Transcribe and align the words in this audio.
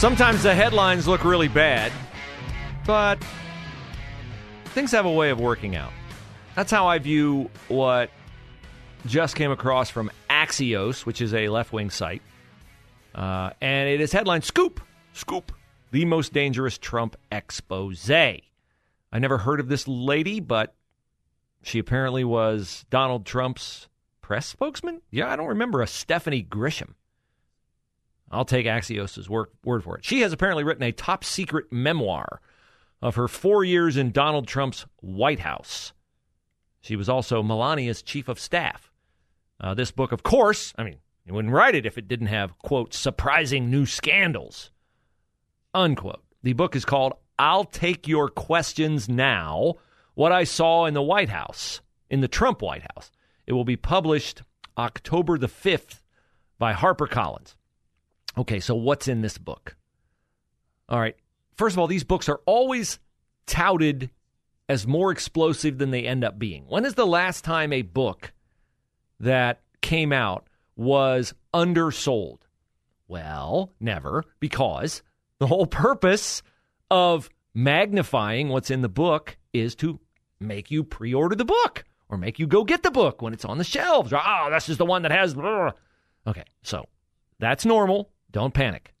Sometimes 0.00 0.42
the 0.42 0.54
headlines 0.54 1.06
look 1.06 1.26
really 1.26 1.48
bad, 1.48 1.92
but 2.86 3.22
things 4.68 4.92
have 4.92 5.04
a 5.04 5.12
way 5.12 5.28
of 5.28 5.38
working 5.38 5.76
out. 5.76 5.92
That's 6.56 6.70
how 6.70 6.86
I 6.86 6.98
view 6.98 7.50
what 7.68 8.08
just 9.04 9.36
came 9.36 9.50
across 9.50 9.90
from 9.90 10.10
Axios, 10.30 11.04
which 11.04 11.20
is 11.20 11.34
a 11.34 11.50
left 11.50 11.74
wing 11.74 11.90
site. 11.90 12.22
Uh, 13.14 13.50
and 13.60 13.90
it 13.90 14.00
is 14.00 14.10
headline 14.10 14.40
Scoop, 14.40 14.80
Scoop, 15.12 15.52
the 15.90 16.06
most 16.06 16.32
dangerous 16.32 16.78
Trump 16.78 17.14
expose. 17.30 18.10
I 18.10 18.40
never 19.12 19.36
heard 19.36 19.60
of 19.60 19.68
this 19.68 19.86
lady, 19.86 20.40
but 20.40 20.74
she 21.62 21.78
apparently 21.78 22.24
was 22.24 22.86
Donald 22.88 23.26
Trump's 23.26 23.86
press 24.22 24.46
spokesman. 24.46 25.02
Yeah, 25.10 25.30
I 25.30 25.36
don't 25.36 25.48
remember 25.48 25.82
a 25.82 25.86
Stephanie 25.86 26.42
Grisham. 26.42 26.94
I'll 28.30 28.44
take 28.44 28.66
Axios' 28.66 29.28
word, 29.28 29.48
word 29.64 29.82
for 29.82 29.96
it. 29.98 30.04
She 30.04 30.20
has 30.20 30.32
apparently 30.32 30.64
written 30.64 30.84
a 30.84 30.92
top 30.92 31.24
secret 31.24 31.72
memoir 31.72 32.40
of 33.02 33.16
her 33.16 33.28
four 33.28 33.64
years 33.64 33.96
in 33.96 34.12
Donald 34.12 34.46
Trump's 34.46 34.86
White 35.00 35.40
House. 35.40 35.92
She 36.80 36.96
was 36.96 37.08
also 37.08 37.42
Melania's 37.42 38.02
chief 38.02 38.28
of 38.28 38.38
staff. 38.38 38.90
Uh, 39.60 39.74
this 39.74 39.90
book, 39.90 40.12
of 40.12 40.22
course, 40.22 40.72
I 40.78 40.84
mean, 40.84 40.96
you 41.26 41.34
wouldn't 41.34 41.52
write 41.52 41.74
it 41.74 41.86
if 41.86 41.98
it 41.98 42.08
didn't 42.08 42.28
have, 42.28 42.56
quote, 42.58 42.94
surprising 42.94 43.70
new 43.70 43.84
scandals, 43.84 44.70
unquote. 45.74 46.22
The 46.42 46.54
book 46.54 46.74
is 46.74 46.84
called 46.84 47.14
I'll 47.38 47.64
Take 47.64 48.08
Your 48.08 48.28
Questions 48.28 49.08
Now 49.08 49.74
What 50.14 50.32
I 50.32 50.44
Saw 50.44 50.86
in 50.86 50.94
the 50.94 51.02
White 51.02 51.28
House, 51.28 51.80
in 52.08 52.20
the 52.20 52.28
Trump 52.28 52.62
White 52.62 52.82
House. 52.94 53.10
It 53.46 53.52
will 53.52 53.64
be 53.64 53.76
published 53.76 54.42
October 54.78 55.36
the 55.36 55.48
5th 55.48 56.00
by 56.58 56.72
HarperCollins. 56.72 57.56
Okay, 58.38 58.60
so 58.60 58.74
what's 58.74 59.08
in 59.08 59.22
this 59.22 59.38
book? 59.38 59.76
All 60.88 61.00
right. 61.00 61.16
First 61.56 61.74
of 61.74 61.80
all, 61.80 61.86
these 61.86 62.04
books 62.04 62.28
are 62.28 62.40
always 62.46 62.98
touted 63.46 64.10
as 64.68 64.86
more 64.86 65.10
explosive 65.10 65.78
than 65.78 65.90
they 65.90 66.06
end 66.06 66.24
up 66.24 66.38
being. 66.38 66.64
When 66.68 66.84
is 66.84 66.94
the 66.94 67.06
last 67.06 67.44
time 67.44 67.72
a 67.72 67.82
book 67.82 68.32
that 69.18 69.60
came 69.80 70.12
out 70.12 70.46
was 70.76 71.34
undersold? 71.52 72.46
Well, 73.08 73.72
never, 73.80 74.24
because 74.38 75.02
the 75.38 75.48
whole 75.48 75.66
purpose 75.66 76.42
of 76.90 77.28
magnifying 77.52 78.48
what's 78.48 78.70
in 78.70 78.82
the 78.82 78.88
book 78.88 79.36
is 79.52 79.74
to 79.76 79.98
make 80.38 80.70
you 80.70 80.84
pre 80.84 81.12
order 81.12 81.34
the 81.34 81.44
book 81.44 81.84
or 82.08 82.16
make 82.16 82.38
you 82.38 82.46
go 82.46 82.64
get 82.64 82.82
the 82.82 82.90
book 82.90 83.20
when 83.20 83.32
it's 83.32 83.44
on 83.44 83.58
the 83.58 83.64
shelves. 83.64 84.12
Oh, 84.12 84.48
this 84.50 84.68
is 84.68 84.78
the 84.78 84.86
one 84.86 85.02
that 85.02 85.12
has. 85.12 85.36
Okay, 85.36 86.44
so 86.62 86.86
that's 87.38 87.64
normal. 87.64 88.10
Don't 88.30 88.54
panic. 88.54 88.94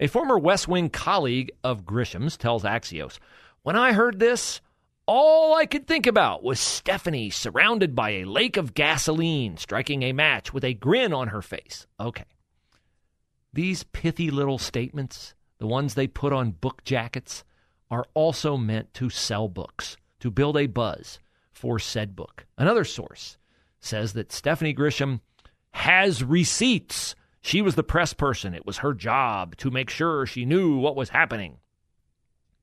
A 0.00 0.06
former 0.06 0.38
West 0.38 0.68
Wing 0.68 0.90
colleague 0.90 1.50
of 1.64 1.84
Grisham's 1.84 2.36
tells 2.36 2.62
Axios 2.62 3.18
When 3.62 3.76
I 3.76 3.92
heard 3.92 4.18
this, 4.18 4.60
all 5.06 5.54
I 5.54 5.66
could 5.66 5.86
think 5.86 6.06
about 6.06 6.42
was 6.42 6.60
Stephanie 6.60 7.30
surrounded 7.30 7.94
by 7.94 8.10
a 8.10 8.24
lake 8.24 8.56
of 8.56 8.74
gasoline, 8.74 9.56
striking 9.56 10.02
a 10.02 10.12
match 10.12 10.52
with 10.52 10.64
a 10.64 10.74
grin 10.74 11.12
on 11.12 11.28
her 11.28 11.42
face. 11.42 11.86
Okay. 11.98 12.24
These 13.52 13.84
pithy 13.84 14.30
little 14.30 14.58
statements, 14.58 15.34
the 15.58 15.66
ones 15.66 15.94
they 15.94 16.06
put 16.06 16.32
on 16.32 16.52
book 16.52 16.84
jackets, 16.84 17.42
are 17.90 18.04
also 18.14 18.56
meant 18.56 18.92
to 18.94 19.08
sell 19.08 19.48
books, 19.48 19.96
to 20.20 20.30
build 20.30 20.56
a 20.56 20.66
buzz 20.66 21.18
for 21.50 21.78
said 21.78 22.14
book. 22.14 22.46
Another 22.56 22.84
source 22.84 23.38
says 23.80 24.12
that 24.12 24.30
Stephanie 24.30 24.74
Grisham 24.74 25.20
has 25.70 26.22
receipts 26.22 27.14
she 27.40 27.62
was 27.62 27.74
the 27.74 27.82
press 27.82 28.12
person. 28.12 28.54
It 28.54 28.66
was 28.66 28.78
her 28.78 28.92
job 28.92 29.56
to 29.58 29.70
make 29.70 29.90
sure 29.90 30.26
she 30.26 30.44
knew 30.44 30.76
what 30.78 30.96
was 30.96 31.10
happening. 31.10 31.58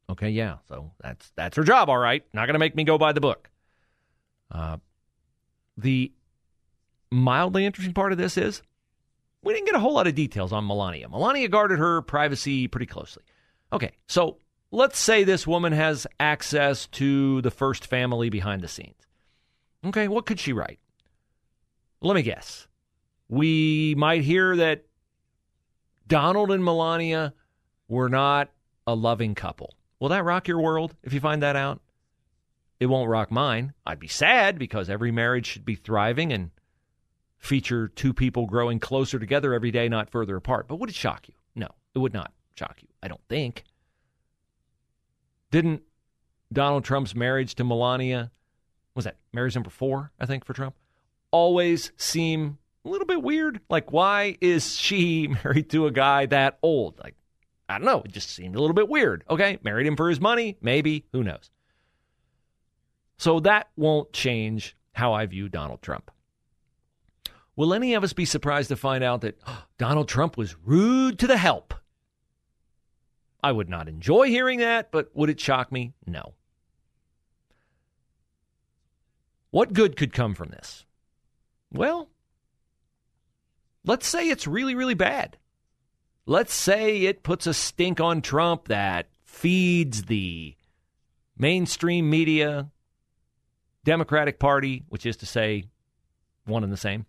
Okay, 0.10 0.30
yeah, 0.30 0.58
so 0.68 0.92
that's 1.02 1.32
that's 1.36 1.58
her 1.58 1.64
job, 1.64 1.90
all 1.90 1.98
right. 1.98 2.24
Not 2.34 2.46
going 2.46 2.54
to 2.54 2.60
make 2.60 2.76
me 2.76 2.84
go 2.84 2.98
by 2.98 3.12
the 3.12 3.22
book. 3.22 3.50
Uh, 4.52 4.78
the 5.78 6.12
mildly 7.12 7.66
interesting 7.66 7.94
part 7.94 8.12
of 8.12 8.18
this 8.18 8.38
is 8.38 8.62
we 9.44 9.54
didn't 9.54 9.66
get 9.66 9.76
a 9.76 9.80
whole 9.80 9.94
lot 9.94 10.08
of 10.08 10.16
details 10.16 10.52
on 10.54 10.68
Melania. 10.68 11.10
Melania 11.10 11.48
guarded 11.48 11.80
her 11.80 12.02
privacy 12.02 12.68
pretty 12.68 12.86
closely. 12.86 13.24
Okay, 13.74 13.92
so 14.08 14.38
let's 14.72 15.00
say 15.00 15.24
this 15.24 15.48
woman 15.48 15.74
has 15.74 16.06
access 16.20 16.88
to 16.88 17.42
the 17.42 17.52
first 17.52 17.88
family 17.88 18.30
behind 18.30 18.62
the 18.62 18.68
scenes. 18.68 18.96
Okay, 19.86 20.08
what 20.08 20.26
could 20.26 20.40
she 20.40 20.54
write? 20.54 20.80
Let 22.02 22.16
me 22.16 22.22
guess 22.22 22.68
we 23.30 23.96
might 23.98 24.24
hear 24.24 24.56
that 24.56 24.86
Donald 26.08 26.52
and 26.52 26.64
Melania 26.64 27.34
were 27.88 28.10
not 28.10 28.50
a 28.86 28.96
loving 28.96 29.36
couple. 29.36 29.74
Will 30.00 30.10
that 30.10 30.24
rock 30.24 30.48
your 30.48 30.62
world 30.62 30.96
if 31.04 31.14
you 31.14 31.20
find 31.20 31.42
that 31.42 31.56
out? 31.56 31.82
It 32.80 32.88
won't 32.88 33.10
rock 33.10 33.32
mine. 33.32 33.74
I'd 33.86 34.00
be 34.00 34.08
sad 34.08 34.60
because 34.60 34.90
every 34.90 35.12
marriage 35.12 35.46
should 35.48 35.66
be 35.66 35.76
thriving 35.76 36.34
and 36.34 36.52
feature 37.38 37.88
two 37.88 38.14
people 38.14 38.46
growing 38.46 38.80
closer 38.80 39.18
together 39.18 39.54
every 39.54 39.72
day, 39.72 39.88
not 39.88 40.10
further 40.10 40.36
apart. 40.36 40.68
But 40.68 40.78
would 40.78 40.90
it 40.90 40.96
shock 40.96 41.28
you? 41.28 41.36
No, 41.56 41.70
it 41.94 42.00
would 42.00 42.14
not 42.14 42.34
shock 42.56 42.78
you. 42.82 42.90
I 43.02 43.08
don't 43.08 43.22
think. 43.30 43.64
Didn't 45.52 45.84
Donald 46.52 46.84
Trump's 46.84 47.16
marriage 47.16 47.56
to 47.56 47.64
Melania, 47.64 48.32
was 48.94 49.06
that 49.06 49.18
marriage 49.34 49.56
number 49.56 49.70
four, 49.70 50.12
I 50.20 50.26
think, 50.26 50.46
for 50.46 50.54
Trump, 50.54 50.76
always 51.32 51.92
seem 51.98 52.58
a 52.86 52.90
little 52.90 53.08
bit 53.08 53.22
weird. 53.22 53.60
Like, 53.70 53.92
why 53.92 54.38
is 54.40 54.76
she 54.76 55.28
married 55.44 55.70
to 55.72 55.88
a 55.88 55.92
guy 55.92 56.28
that 56.28 56.60
old? 56.62 57.00
Like, 57.04 57.16
I 57.68 57.78
don't 57.78 57.86
know. 57.86 58.04
It 58.06 58.12
just 58.12 58.30
seemed 58.30 58.56
a 58.56 58.62
little 58.62 58.76
bit 58.76 58.88
weird. 58.88 59.24
Okay, 59.30 59.58
married 59.64 59.88
him 59.88 59.96
for 59.96 60.10
his 60.10 60.22
money, 60.22 60.58
maybe. 60.62 61.06
Who 61.12 61.24
knows? 61.24 61.50
So 63.18 63.40
that 63.42 63.70
won't 63.76 64.14
change 64.14 64.76
how 64.94 65.14
I 65.14 65.26
view 65.26 65.50
Donald 65.50 65.82
Trump. 65.82 66.12
Will 67.56 67.74
any 67.74 67.94
of 67.94 68.04
us 68.04 68.14
be 68.14 68.26
surprised 68.26 68.70
to 68.70 68.76
find 68.76 69.04
out 69.04 69.22
that 69.22 69.40
oh, 69.48 69.66
Donald 69.78 70.08
Trump 70.08 70.38
was 70.38 70.56
rude 70.64 71.18
to 71.20 71.28
the 71.28 71.38
help? 71.38 71.74
I 73.42 73.52
would 73.52 73.70
not 73.70 73.88
enjoy 73.88 74.28
hearing 74.28 74.60
that, 74.60 74.92
but 74.92 75.16
would 75.16 75.30
it 75.30 75.40
shock 75.40 75.72
me? 75.72 75.94
No. 76.06 76.34
What 79.52 79.72
good 79.72 79.96
could 79.96 80.14
come 80.14 80.34
from 80.34 80.50
this? 80.50 80.86
Well, 81.72 82.10
Let's 83.86 84.08
say 84.08 84.30
it's 84.30 84.48
really, 84.48 84.74
really 84.74 84.96
bad. 84.96 85.38
Let's 86.26 86.54
say 86.54 87.04
it 87.04 87.22
puts 87.22 87.46
a 87.46 87.54
stink 87.54 88.02
on 88.02 88.22
Trump 88.22 88.68
that 88.68 89.10
feeds 89.24 90.04
the 90.04 90.56
mainstream 91.38 92.10
media, 92.10 92.72
Democratic 93.84 94.40
Party, 94.40 94.84
which 94.90 95.06
is 95.06 95.18
to 95.18 95.28
say, 95.28 95.66
one 96.46 96.64
and 96.64 96.74
the 96.74 96.78
same, 96.78 97.06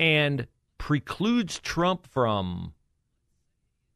and 0.00 0.48
precludes 0.76 1.60
Trump 1.60 2.08
from 2.08 2.74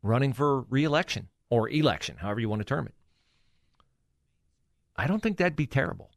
running 0.03 0.33
for 0.33 0.63
reelection 0.63 1.29
or 1.51 1.69
election, 1.69 2.17
however 2.19 2.39
you 2.39 2.49
want 2.49 2.61
to 2.61 2.65
term 2.65 2.87
it. 2.87 2.95
I 4.95 5.09
don't 5.09 5.21
think 5.23 5.39
that'd 5.39 5.57
be 5.57 5.67
terrible. 5.67 6.11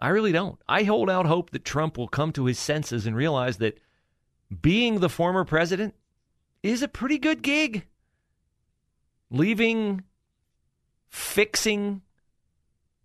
I 0.00 0.08
really 0.08 0.32
don't. 0.32 0.58
I 0.66 0.84
hold 0.84 1.10
out 1.10 1.26
hope 1.26 1.50
that 1.50 1.64
Trump 1.64 1.98
will 1.98 2.08
come 2.08 2.32
to 2.32 2.46
his 2.46 2.58
senses 2.58 3.06
and 3.06 3.14
realize 3.14 3.58
that 3.58 3.78
being 4.62 5.00
the 5.00 5.08
former 5.08 5.44
president 5.44 5.94
is 6.62 6.82
a 6.82 6.88
pretty 6.88 7.18
good 7.18 7.42
gig. 7.42 7.86
Leaving, 9.30 10.02
fixing, 11.08 12.02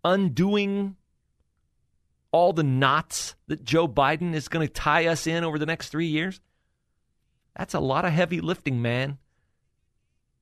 undoing 0.04 0.96
all 2.32 2.52
the 2.52 2.62
knots 2.62 3.34
that 3.46 3.64
Joe 3.64 3.86
Biden 3.88 4.34
is 4.34 4.48
going 4.48 4.66
to 4.66 4.72
tie 4.72 5.06
us 5.06 5.26
in 5.26 5.44
over 5.44 5.58
the 5.58 5.66
next 5.66 5.88
three 5.88 6.06
years. 6.06 6.40
That's 7.56 7.74
a 7.74 7.80
lot 7.80 8.04
of 8.04 8.12
heavy 8.12 8.40
lifting, 8.40 8.82
man. 8.82 9.18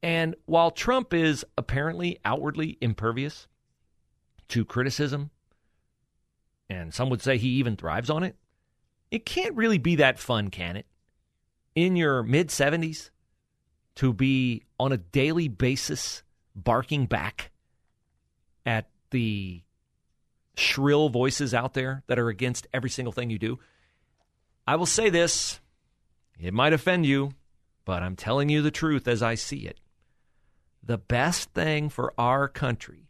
And 0.03 0.35
while 0.47 0.71
Trump 0.71 1.15
is 1.15 1.45
apparently 1.57 2.19
outwardly 2.25 2.77
impervious 2.81 3.47
to 4.49 4.65
criticism, 4.65 5.31
and 6.69 6.93
some 6.93 7.11
would 7.11 7.23
say 7.23 7.39
he 7.39 7.49
even 7.51 7.77
thrives 7.77 8.11
on 8.11 8.23
it, 8.23 8.37
it 9.11 9.25
can't 9.25 9.55
really 9.55 9.79
be 9.79 9.97
that 9.97 10.19
fun, 10.19 10.51
can 10.51 10.77
it? 10.77 10.87
In 11.75 11.97
your 11.97 12.23
mid 12.23 12.49
70s, 12.49 13.11
to 13.97 14.13
be 14.13 14.65
on 14.79 14.93
a 14.93 14.97
daily 14.97 15.49
basis 15.49 16.23
barking 16.55 17.07
back 17.07 17.51
at 18.67 18.89
the 19.11 19.63
shrill 20.57 21.09
voices 21.09 21.53
out 21.55 21.75
there 21.75 22.03
that 22.07 22.19
are 22.19 22.29
against 22.29 22.67
every 22.73 22.91
single 22.91 23.13
thing 23.13 23.31
you 23.31 23.39
do. 23.39 23.59
I 24.67 24.77
will 24.77 24.87
say 24.87 25.11
this 25.11 25.61
it 26.39 26.55
might 26.55 26.73
offend 26.73 27.07
you, 27.07 27.33
but 27.85 28.03
I'm 28.03 28.17
telling 28.17 28.49
you 28.49 28.63
the 28.63 28.71
truth 28.71 29.07
as 29.07 29.23
I 29.23 29.35
see 29.35 29.67
it. 29.67 29.81
The 30.83 30.99
best 30.99 31.51
thing 31.53 31.89
for 31.89 32.13
our 32.19 32.49
country 32.49 33.09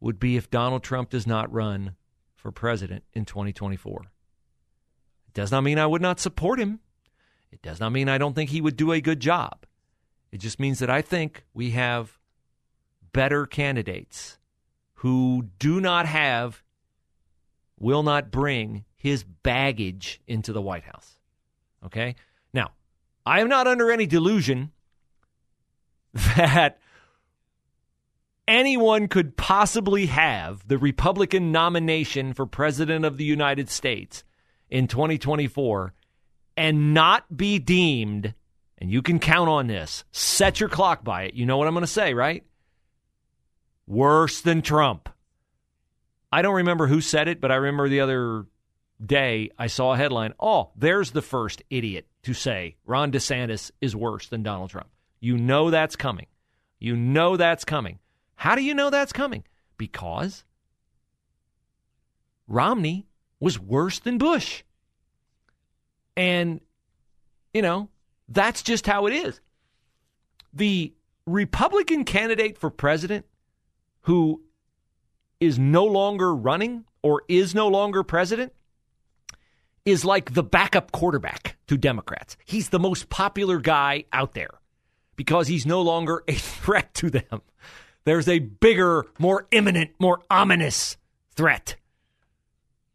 would 0.00 0.18
be 0.18 0.36
if 0.36 0.50
Donald 0.50 0.82
Trump 0.82 1.10
does 1.10 1.26
not 1.26 1.52
run 1.52 1.96
for 2.36 2.52
president 2.52 3.04
in 3.12 3.24
2024. 3.24 4.06
It 5.28 5.34
does 5.34 5.52
not 5.52 5.62
mean 5.62 5.78
I 5.78 5.86
would 5.86 6.02
not 6.02 6.20
support 6.20 6.58
him. 6.58 6.80
It 7.52 7.62
does 7.62 7.80
not 7.80 7.92
mean 7.92 8.08
I 8.08 8.18
don't 8.18 8.34
think 8.34 8.50
he 8.50 8.60
would 8.60 8.76
do 8.76 8.92
a 8.92 9.00
good 9.00 9.20
job. 9.20 9.66
It 10.32 10.38
just 10.38 10.60
means 10.60 10.78
that 10.80 10.90
I 10.90 11.02
think 11.02 11.44
we 11.54 11.70
have 11.70 12.18
better 13.12 13.46
candidates 13.46 14.38
who 14.94 15.48
do 15.58 15.80
not 15.80 16.06
have, 16.06 16.62
will 17.78 18.02
not 18.02 18.30
bring 18.30 18.84
his 18.96 19.24
baggage 19.24 20.20
into 20.26 20.52
the 20.52 20.60
White 20.60 20.84
House. 20.84 21.18
Okay? 21.84 22.16
Now, 22.52 22.72
I 23.24 23.40
am 23.40 23.48
not 23.48 23.66
under 23.66 23.90
any 23.90 24.06
delusion 24.06 24.72
that 26.12 26.78
anyone 28.46 29.08
could 29.08 29.36
possibly 29.36 30.06
have 30.06 30.66
the 30.66 30.78
Republican 30.78 31.52
nomination 31.52 32.32
for 32.32 32.46
President 32.46 33.04
of 33.04 33.18
the 33.18 33.24
United 33.24 33.70
States 33.70 34.24
in 34.70 34.86
2024 34.86 35.94
and 36.56 36.94
not 36.94 37.36
be 37.36 37.58
deemed, 37.58 38.34
and 38.78 38.90
you 38.90 39.02
can 39.02 39.18
count 39.18 39.48
on 39.48 39.66
this, 39.66 40.04
set 40.12 40.60
your 40.60 40.68
clock 40.68 41.04
by 41.04 41.24
it. 41.24 41.34
You 41.34 41.46
know 41.46 41.56
what 41.56 41.68
I'm 41.68 41.74
going 41.74 41.82
to 41.82 41.86
say, 41.86 42.14
right? 42.14 42.44
Worse 43.86 44.40
than 44.40 44.62
Trump. 44.62 45.08
I 46.30 46.42
don't 46.42 46.56
remember 46.56 46.86
who 46.86 47.00
said 47.00 47.28
it, 47.28 47.40
but 47.40 47.50
I 47.50 47.56
remember 47.56 47.88
the 47.88 48.00
other 48.00 48.46
day 49.04 49.50
I 49.58 49.68
saw 49.68 49.94
a 49.94 49.96
headline. 49.96 50.34
Oh, 50.38 50.70
there's 50.76 51.12
the 51.12 51.22
first 51.22 51.62
idiot 51.70 52.06
to 52.24 52.34
say 52.34 52.76
Ron 52.84 53.12
DeSantis 53.12 53.70
is 53.80 53.96
worse 53.96 54.28
than 54.28 54.42
Donald 54.42 54.70
Trump. 54.70 54.88
You 55.20 55.36
know 55.36 55.70
that's 55.70 55.96
coming. 55.96 56.26
You 56.78 56.96
know 56.96 57.36
that's 57.36 57.64
coming. 57.64 57.98
How 58.36 58.54
do 58.54 58.62
you 58.62 58.74
know 58.74 58.90
that's 58.90 59.12
coming? 59.12 59.44
Because 59.76 60.44
Romney 62.46 63.07
was 63.40 63.58
worse 63.58 63.98
than 64.00 64.18
Bush. 64.18 64.62
And, 66.16 66.60
you 67.54 67.62
know, 67.62 67.88
that's 68.28 68.62
just 68.62 68.86
how 68.86 69.06
it 69.06 69.12
is. 69.12 69.40
The 70.52 70.92
Republican 71.26 72.04
candidate 72.04 72.58
for 72.58 72.70
president 72.70 73.26
who 74.02 74.42
is 75.40 75.58
no 75.58 75.84
longer 75.84 76.34
running 76.34 76.84
or 77.02 77.22
is 77.28 77.54
no 77.54 77.68
longer 77.68 78.02
president 78.02 78.52
is 79.84 80.04
like 80.04 80.34
the 80.34 80.42
backup 80.42 80.92
quarterback 80.92 81.56
to 81.66 81.76
Democrats. 81.76 82.36
He's 82.44 82.70
the 82.70 82.78
most 82.78 83.08
popular 83.08 83.58
guy 83.58 84.04
out 84.12 84.34
there 84.34 84.60
because 85.16 85.48
he's 85.48 85.66
no 85.66 85.82
longer 85.82 86.22
a 86.26 86.34
threat 86.34 86.92
to 86.94 87.10
them. 87.10 87.42
There's 88.04 88.28
a 88.28 88.38
bigger, 88.38 89.04
more 89.18 89.46
imminent, 89.50 89.90
more 89.98 90.22
ominous 90.30 90.96
threat. 91.34 91.76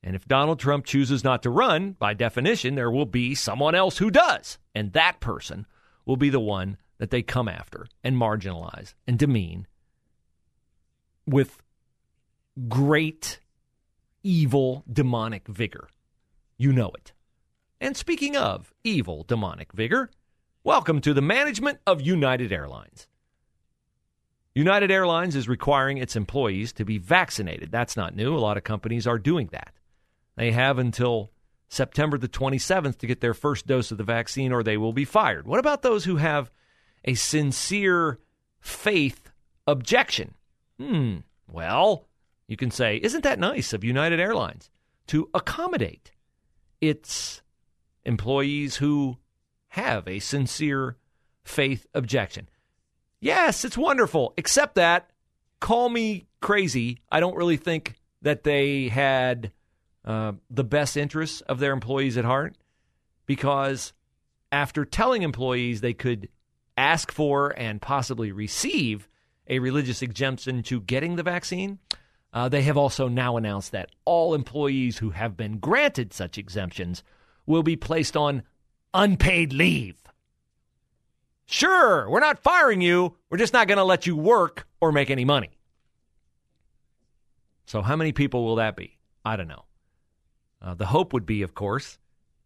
And 0.03 0.15
if 0.15 0.27
Donald 0.27 0.59
Trump 0.59 0.85
chooses 0.85 1.23
not 1.23 1.43
to 1.43 1.49
run, 1.49 1.93
by 1.93 2.13
definition, 2.13 2.75
there 2.75 2.91
will 2.91 3.05
be 3.05 3.35
someone 3.35 3.73
else 3.73 3.97
who 3.97 4.11
does. 4.11 4.57
And 4.75 4.91
that 4.93 5.21
person 5.21 5.65
will 6.05 6.17
be 6.17 6.29
the 6.29 6.41
one 6.41 6.77
that 6.97 7.09
they 7.09 7.21
come 7.21 7.47
after 7.47 7.87
and 8.03 8.17
marginalize 8.17 8.93
and 9.07 9.17
demean 9.17 9.65
with 11.25 11.61
great, 12.67 13.39
evil, 14.23 14.83
demonic 14.91 15.47
vigor. 15.47 15.87
You 16.57 16.73
know 16.73 16.91
it. 16.97 17.13
And 17.79 17.95
speaking 17.95 18.35
of 18.35 18.73
evil, 18.83 19.23
demonic 19.23 19.71
vigor, 19.71 20.09
welcome 20.63 20.99
to 21.01 21.13
the 21.13 21.21
management 21.21 21.79
of 21.87 22.01
United 22.01 22.51
Airlines. 22.51 23.07
United 24.53 24.91
Airlines 24.91 25.35
is 25.35 25.47
requiring 25.47 25.97
its 25.97 26.15
employees 26.15 26.73
to 26.73 26.85
be 26.85 26.97
vaccinated. 26.97 27.71
That's 27.71 27.97
not 27.97 28.15
new. 28.15 28.35
A 28.35 28.39
lot 28.39 28.57
of 28.57 28.63
companies 28.63 29.07
are 29.07 29.17
doing 29.17 29.47
that. 29.51 29.73
They 30.35 30.51
have 30.51 30.79
until 30.79 31.31
September 31.69 32.17
the 32.17 32.27
27th 32.27 32.97
to 32.99 33.07
get 33.07 33.21
their 33.21 33.33
first 33.33 33.67
dose 33.67 33.91
of 33.91 33.97
the 33.97 34.03
vaccine 34.03 34.51
or 34.51 34.63
they 34.63 34.77
will 34.77 34.93
be 34.93 35.05
fired. 35.05 35.47
What 35.47 35.59
about 35.59 35.81
those 35.81 36.05
who 36.05 36.17
have 36.17 36.51
a 37.03 37.15
sincere 37.15 38.19
faith 38.59 39.31
objection? 39.67 40.35
Hmm, 40.79 41.17
well, 41.47 42.07
you 42.47 42.57
can 42.57 42.71
say, 42.71 42.97
isn't 42.97 43.23
that 43.23 43.39
nice 43.39 43.73
of 43.73 43.83
United 43.83 44.19
Airlines 44.19 44.69
to 45.07 45.29
accommodate 45.33 46.11
its 46.81 47.41
employees 48.05 48.77
who 48.77 49.17
have 49.69 50.07
a 50.07 50.19
sincere 50.19 50.97
faith 51.43 51.87
objection? 51.93 52.49
Yes, 53.19 53.63
it's 53.63 53.77
wonderful, 53.77 54.33
except 54.37 54.75
that, 54.75 55.09
call 55.59 55.89
me 55.89 56.27
crazy, 56.41 56.99
I 57.11 57.19
don't 57.19 57.37
really 57.37 57.57
think 57.57 57.95
that 58.21 58.43
they 58.43 58.89
had 58.89 59.51
uh, 60.05 60.33
the 60.49 60.63
best 60.63 60.97
interests 60.97 61.41
of 61.41 61.59
their 61.59 61.73
employees 61.73 62.17
at 62.17 62.25
heart 62.25 62.55
because 63.25 63.93
after 64.51 64.85
telling 64.85 65.23
employees 65.23 65.81
they 65.81 65.93
could 65.93 66.29
ask 66.77 67.11
for 67.11 67.53
and 67.57 67.81
possibly 67.81 68.31
receive 68.31 69.07
a 69.47 69.59
religious 69.59 70.01
exemption 70.01 70.63
to 70.63 70.81
getting 70.81 71.15
the 71.15 71.23
vaccine, 71.23 71.79
uh, 72.33 72.49
they 72.49 72.63
have 72.63 72.77
also 72.77 73.07
now 73.07 73.37
announced 73.37 73.71
that 73.71 73.89
all 74.05 74.33
employees 74.33 74.97
who 74.97 75.11
have 75.11 75.37
been 75.37 75.59
granted 75.59 76.13
such 76.13 76.37
exemptions 76.37 77.03
will 77.45 77.63
be 77.63 77.75
placed 77.75 78.17
on 78.17 78.43
unpaid 78.93 79.53
leave. 79.53 80.01
Sure, 81.45 82.09
we're 82.09 82.19
not 82.19 82.41
firing 82.41 82.81
you. 82.81 83.15
We're 83.29 83.37
just 83.37 83.53
not 83.53 83.67
going 83.67 83.77
to 83.77 83.83
let 83.83 84.07
you 84.07 84.15
work 84.15 84.67
or 84.81 84.91
make 84.91 85.09
any 85.09 85.25
money. 85.25 85.51
So, 87.65 87.81
how 87.81 87.95
many 87.95 88.11
people 88.11 88.43
will 88.45 88.55
that 88.55 88.75
be? 88.75 88.97
I 89.25 89.35
don't 89.35 89.47
know. 89.47 89.65
Uh, 90.63 90.73
the 90.73 90.85
hope 90.85 91.13
would 91.13 91.25
be, 91.25 91.41
of 91.41 91.53
course, 91.53 91.99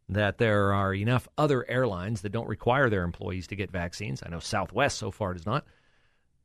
that 0.10 0.38
there 0.38 0.74
are 0.74 0.94
enough 0.94 1.28
other 1.38 1.70
airlines 1.70 2.22
that 2.22 2.32
don't 2.32 2.48
require 2.48 2.90
their 2.90 3.04
employees 3.04 3.48
to 3.48 3.56
get 3.56 3.72
vaccines. 3.72 4.24
I 4.26 4.30
know 4.30 4.40
Southwest 4.40 4.98
so 4.98 5.12
far 5.12 5.34
does 5.34 5.46
not. 5.46 5.66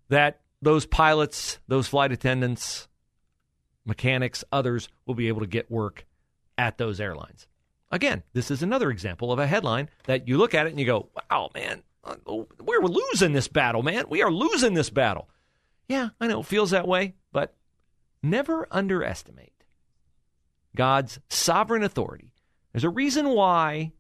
That 0.09 0.41
those 0.61 0.85
pilots, 0.85 1.59
those 1.69 1.89
flight 1.89 2.13
attendants, 2.13 2.89
mechanics, 3.85 4.45
others 4.53 4.89
will 5.07 5.15
be 5.15 5.29
able 5.29 5.41
to 5.41 5.47
get 5.47 5.71
work 5.71 6.05
at 6.59 6.77
those 6.77 7.01
airlines. 7.01 7.47
Again, 7.91 8.23
this 8.33 8.51
is 8.51 8.63
another 8.63 8.91
example 8.91 9.33
of 9.33 9.39
a 9.39 9.47
headline 9.47 9.89
that 10.05 10.29
you 10.29 10.39
look 10.39 10.55
at 10.55 10.67
it 10.67 10.71
and 10.71 10.81
you 10.81 10.87
go, 10.87 11.09
wow, 11.31 11.51
man, 11.55 11.83
uh, 12.05 12.17
we're 12.61 12.81
losing 12.81 13.33
this 13.33 13.49
battle, 13.49 13.83
man. 13.83 14.05
We 14.09 14.23
are 14.23 14.31
losing 14.31 14.75
this 14.75 14.91
battle. 14.91 15.29
Yeah, 15.89 16.11
I 16.21 16.27
know 16.27 16.41
it 16.41 16.47
feels 16.47 16.71
that 16.71 16.89
way, 16.89 17.15
but 17.33 17.55
never 18.23 18.67
underestimate 18.71 19.53
God's 20.77 21.19
sovereign 21.29 21.83
authority. 21.83 22.33
There's 22.73 22.85
a 22.85 22.91
reason 22.91 23.29
why 23.29 23.93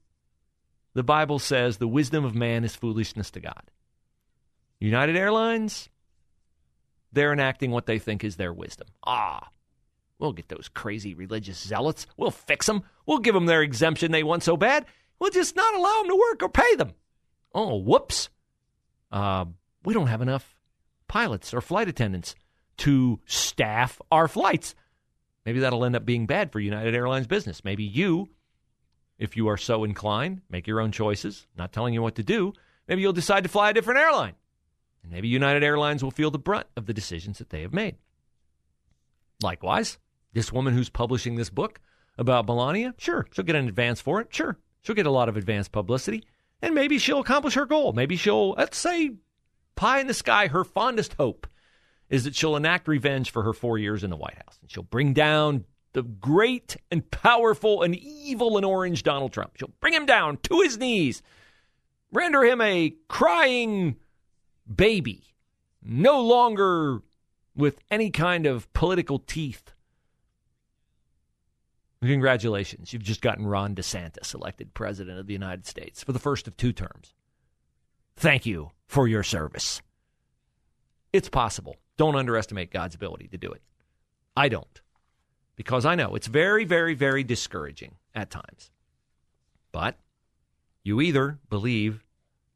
the 0.94 1.02
Bible 1.02 1.38
says 1.38 1.76
the 1.76 1.88
wisdom 1.88 2.24
of 2.24 2.34
man 2.34 2.64
is 2.64 2.76
foolishness 2.76 3.30
to 3.32 3.40
God. 3.40 3.70
United 4.78 5.16
Airlines, 5.16 5.88
they're 7.12 7.32
enacting 7.32 7.70
what 7.70 7.86
they 7.86 7.98
think 7.98 8.24
is 8.24 8.36
their 8.36 8.52
wisdom. 8.52 8.88
Ah, 9.04 9.48
we'll 10.18 10.32
get 10.32 10.48
those 10.48 10.68
crazy 10.72 11.14
religious 11.14 11.58
zealots. 11.58 12.06
We'll 12.16 12.30
fix 12.30 12.66
them. 12.66 12.82
We'll 13.06 13.18
give 13.18 13.34
them 13.34 13.46
their 13.46 13.62
exemption 13.62 14.10
they 14.10 14.22
want 14.22 14.42
so 14.42 14.56
bad. 14.56 14.86
We'll 15.18 15.30
just 15.30 15.54
not 15.54 15.74
allow 15.74 15.98
them 15.98 16.08
to 16.08 16.16
work 16.16 16.42
or 16.42 16.48
pay 16.48 16.74
them. 16.76 16.92
Oh, 17.54 17.76
whoops. 17.76 18.28
Uh, 19.10 19.44
we 19.84 19.94
don't 19.94 20.06
have 20.06 20.22
enough 20.22 20.58
pilots 21.06 21.52
or 21.52 21.60
flight 21.60 21.88
attendants 21.88 22.34
to 22.78 23.20
staff 23.26 24.00
our 24.10 24.26
flights. 24.26 24.74
Maybe 25.44 25.60
that'll 25.60 25.84
end 25.84 25.96
up 25.96 26.04
being 26.04 26.26
bad 26.26 26.52
for 26.52 26.60
United 26.60 26.94
Airlines 26.94 27.26
business. 27.26 27.64
Maybe 27.64 27.84
you, 27.84 28.28
if 29.18 29.36
you 29.36 29.48
are 29.48 29.56
so 29.56 29.84
inclined, 29.84 30.42
make 30.48 30.66
your 30.66 30.80
own 30.80 30.92
choices, 30.92 31.46
not 31.56 31.72
telling 31.72 31.94
you 31.94 32.02
what 32.02 32.14
to 32.16 32.22
do. 32.22 32.52
Maybe 32.86 33.02
you'll 33.02 33.12
decide 33.12 33.42
to 33.42 33.48
fly 33.48 33.70
a 33.70 33.74
different 33.74 34.00
airline. 34.00 34.34
And 35.02 35.10
maybe 35.10 35.28
United 35.28 35.64
Airlines 35.64 36.02
will 36.02 36.10
feel 36.10 36.30
the 36.30 36.38
brunt 36.38 36.66
of 36.76 36.86
the 36.86 36.94
decisions 36.94 37.38
that 37.38 37.50
they 37.50 37.62
have 37.62 37.72
made. 37.72 37.96
Likewise, 39.42 39.98
this 40.32 40.52
woman 40.52 40.74
who's 40.74 40.88
publishing 40.88 41.34
this 41.34 41.50
book 41.50 41.80
about 42.16 42.46
Melania, 42.46 42.94
sure, 42.98 43.26
she'll 43.32 43.44
get 43.44 43.56
an 43.56 43.68
advance 43.68 44.00
for 44.00 44.20
it. 44.20 44.32
Sure, 44.32 44.58
she'll 44.82 44.94
get 44.94 45.06
a 45.06 45.10
lot 45.10 45.28
of 45.28 45.36
advance 45.36 45.66
publicity. 45.66 46.22
And 46.60 46.74
maybe 46.74 46.98
she'll 46.98 47.18
accomplish 47.18 47.54
her 47.54 47.66
goal. 47.66 47.92
Maybe 47.92 48.16
she'll, 48.16 48.50
let's 48.52 48.78
say, 48.78 49.10
pie 49.74 49.98
in 49.98 50.06
the 50.06 50.14
sky, 50.14 50.46
her 50.46 50.62
fondest 50.62 51.14
hope 51.14 51.48
is 52.12 52.24
that 52.24 52.36
she'll 52.36 52.56
enact 52.56 52.86
revenge 52.86 53.30
for 53.30 53.42
her 53.42 53.54
four 53.54 53.78
years 53.78 54.04
in 54.04 54.10
the 54.10 54.16
White 54.16 54.36
House. 54.36 54.58
And 54.60 54.70
she'll 54.70 54.82
bring 54.82 55.14
down 55.14 55.64
the 55.94 56.02
great 56.02 56.76
and 56.90 57.10
powerful 57.10 57.82
and 57.82 57.96
evil 57.96 58.58
and 58.58 58.66
orange 58.66 59.02
Donald 59.02 59.32
Trump. 59.32 59.56
She'll 59.56 59.72
bring 59.80 59.94
him 59.94 60.04
down 60.04 60.36
to 60.42 60.60
his 60.60 60.76
knees, 60.76 61.22
render 62.12 62.44
him 62.44 62.60
a 62.60 62.94
crying 63.08 63.96
baby, 64.72 65.34
no 65.82 66.20
longer 66.20 67.00
with 67.56 67.80
any 67.90 68.10
kind 68.10 68.44
of 68.44 68.70
political 68.74 69.18
teeth. 69.18 69.72
Congratulations. 72.02 72.92
You've 72.92 73.02
just 73.02 73.22
gotten 73.22 73.46
Ron 73.46 73.74
DeSantis 73.74 74.34
elected 74.34 74.74
president 74.74 75.18
of 75.18 75.26
the 75.26 75.32
United 75.32 75.66
States 75.66 76.04
for 76.04 76.12
the 76.12 76.18
first 76.18 76.46
of 76.46 76.58
two 76.58 76.74
terms. 76.74 77.14
Thank 78.16 78.44
you 78.44 78.70
for 78.86 79.08
your 79.08 79.22
service. 79.22 79.80
It's 81.12 81.30
possible. 81.30 81.76
Don't 82.02 82.16
underestimate 82.16 82.72
God's 82.72 82.96
ability 82.96 83.28
to 83.28 83.38
do 83.38 83.52
it. 83.52 83.62
I 84.36 84.48
don't. 84.48 84.80
Because 85.54 85.86
I 85.86 85.94
know 85.94 86.16
it's 86.16 86.26
very, 86.26 86.64
very, 86.64 86.94
very 86.94 87.22
discouraging 87.22 87.94
at 88.12 88.28
times. 88.28 88.72
But 89.70 90.00
you 90.82 91.00
either 91.00 91.38
believe 91.48 92.02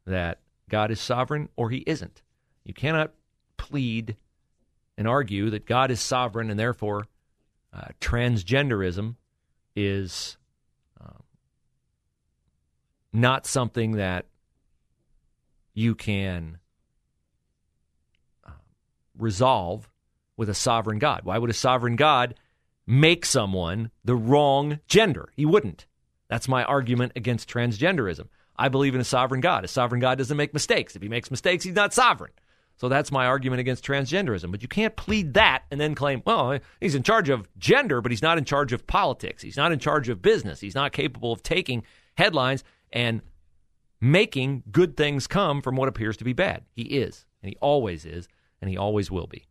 that 0.04 0.40
God 0.68 0.90
is 0.90 1.00
sovereign 1.00 1.48
or 1.54 1.70
he 1.70 1.84
isn't. 1.86 2.22
You 2.64 2.74
cannot 2.74 3.12
plead 3.56 4.16
and 4.98 5.06
argue 5.06 5.48
that 5.50 5.64
God 5.64 5.92
is 5.92 6.00
sovereign 6.00 6.50
and 6.50 6.58
therefore 6.58 7.06
uh, 7.72 7.90
transgenderism 8.00 9.14
is 9.76 10.38
uh, 11.00 11.20
not 13.12 13.46
something 13.46 13.92
that 13.92 14.26
you 15.72 15.94
can 15.94 16.58
resolve 19.18 19.88
with 20.36 20.48
a 20.48 20.54
sovereign 20.54 20.98
God. 20.98 21.22
Why 21.24 21.38
would 21.38 21.50
a 21.50 21.54
sovereign 21.54 21.96
God 21.96 22.34
make 22.86 23.24
someone 23.24 23.90
the 24.04 24.16
wrong 24.16 24.80
gender? 24.86 25.30
He 25.34 25.46
wouldn't. 25.46 25.86
That's 26.28 26.48
my 26.48 26.64
argument 26.64 27.12
against 27.16 27.48
transgenderism. 27.48 28.28
I 28.58 28.68
believe 28.68 28.94
in 28.94 29.00
a 29.00 29.04
sovereign 29.04 29.40
God. 29.40 29.64
A 29.64 29.68
sovereign 29.68 30.00
God 30.00 30.18
doesn't 30.18 30.36
make 30.36 30.54
mistakes. 30.54 30.96
If 30.96 31.02
he 31.02 31.08
makes 31.08 31.30
mistakes, 31.30 31.64
he's 31.64 31.74
not 31.74 31.94
sovereign. 31.94 32.32
So 32.78 32.88
that's 32.88 33.12
my 33.12 33.26
argument 33.26 33.60
against 33.60 33.84
transgenderism. 33.84 34.50
But 34.50 34.62
you 34.62 34.68
can't 34.68 34.96
plead 34.96 35.34
that 35.34 35.64
and 35.70 35.80
then 35.80 35.94
claim, 35.94 36.22
well, 36.26 36.58
he's 36.80 36.94
in 36.94 37.02
charge 37.02 37.28
of 37.28 37.48
gender, 37.58 38.00
but 38.00 38.12
he's 38.12 38.22
not 38.22 38.38
in 38.38 38.44
charge 38.44 38.72
of 38.72 38.86
politics. 38.86 39.42
He's 39.42 39.56
not 39.56 39.72
in 39.72 39.78
charge 39.78 40.08
of 40.08 40.20
business. 40.20 40.60
He's 40.60 40.74
not 40.74 40.92
capable 40.92 41.32
of 41.32 41.42
taking 41.42 41.84
headlines 42.16 42.64
and 42.92 43.22
making 44.00 44.62
good 44.70 44.96
things 44.96 45.26
come 45.26 45.62
from 45.62 45.76
what 45.76 45.88
appears 45.88 46.18
to 46.18 46.24
be 46.24 46.34
bad. 46.34 46.64
He 46.72 46.82
is, 46.82 47.24
and 47.42 47.48
he 47.48 47.56
always 47.60 48.04
is, 48.04 48.28
and 48.60 48.70
he 48.70 48.76
always 48.76 49.10
will 49.10 49.26
be. 49.26 49.46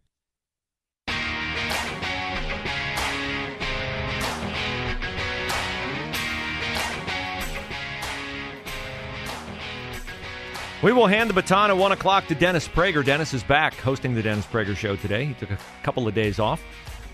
We 10.84 10.92
will 10.92 11.08
hand 11.08 11.32
the 11.32 11.34
baton 11.34 11.72
at 11.72 11.78
1 11.78 11.92
o'clock 11.94 12.28
to 12.28 12.36
Dennis 12.36 12.68
Prager. 12.68 13.04
Dennis 13.04 13.34
is 13.34 13.42
back 13.44 13.74
hosting 13.74 14.14
the 14.14 14.22
Dennis 14.22 14.46
Prager 14.46 14.76
Show 14.76 14.96
today. 14.96 15.26
He 15.26 15.34
took 15.34 15.50
a 15.50 15.58
couple 15.82 16.08
of 16.08 16.14
days 16.14 16.38
off 16.38 16.62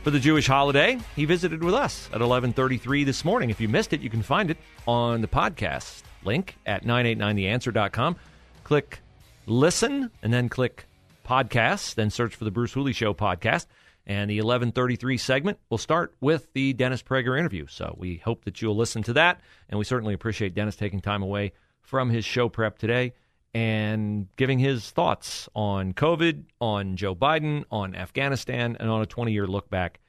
for 0.04 0.12
the 0.12 0.20
Jewish 0.20 0.46
holiday. 0.46 0.98
He 1.16 1.24
visited 1.24 1.64
with 1.64 1.74
us 1.74 2.08
at 2.08 2.20
1133 2.20 3.06
this 3.06 3.24
morning. 3.24 3.50
If 3.50 3.62
you 3.62 3.70
missed 3.70 3.94
it, 3.94 4.02
you 4.02 4.10
can 4.10 4.24
find 4.24 4.52
it 4.52 4.58
on 4.88 5.22
the 5.22 5.28
podcast 5.28 6.02
link 6.26 6.58
at 6.66 6.84
989theanswer.com. 6.84 8.18
Click 8.66 9.00
listen 9.46 10.12
and 10.22 10.34
then 10.34 10.50
click 10.50 10.86
podcast, 11.24 11.96
then 11.96 12.10
search 12.10 12.36
for 12.36 12.44
the 12.44 12.52
Bruce 12.52 12.74
Hooley 12.74 12.94
Show 12.94 13.14
podcast. 13.14 13.66
And 14.06 14.30
the 14.30 14.38
1133 14.38 15.18
segment 15.18 15.60
will 15.70 15.78
start 15.78 16.16
with 16.20 16.52
the 16.54 16.74
Dennis 16.74 17.04
Prager 17.04 17.38
interview. 17.38 17.68
So 17.68 17.96
we 17.98 18.18
hope 18.18 18.46
that 18.46 18.62
you'll 18.62 18.76
listen 18.76 19.04
to 19.04 19.14
that. 19.14 19.42
And 19.70 19.78
we 19.78 19.86
certainly 19.86 20.14
appreciate 20.14 20.56
Dennis 20.56 20.76
taking 20.76 21.02
time 21.02 21.22
away 21.22 21.54
from 21.82 22.10
his 22.10 22.26
show 22.26 22.50
prep 22.50 22.80
today 22.80 23.14
and 23.54 24.28
giving 24.38 24.60
his 24.60 24.90
thoughts 24.90 25.50
on 25.56 25.94
COVID, 25.94 26.46
on 26.60 26.96
Joe 26.96 27.16
Biden, 27.16 27.66
on 27.70 27.96
Afghanistan, 27.96 28.78
and 28.80 28.90
on 28.90 29.02
a 29.02 29.06
20 29.06 29.32
year 29.32 29.46
look 29.46 29.70
back 29.70 30.00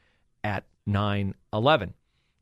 at 0.42 0.64
9 0.86 1.34
11. 1.52 1.94